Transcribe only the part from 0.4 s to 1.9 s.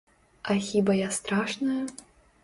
А хіба я страшная?